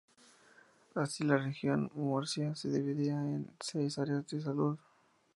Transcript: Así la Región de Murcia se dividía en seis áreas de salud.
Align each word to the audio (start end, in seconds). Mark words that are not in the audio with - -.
Así 0.95 1.23
la 1.23 1.37
Región 1.37 1.87
de 1.87 1.93
Murcia 2.01 2.55
se 2.55 2.69
dividía 2.71 3.13
en 3.17 3.51
seis 3.59 3.99
áreas 3.99 4.25
de 4.29 4.41
salud. 4.41 4.79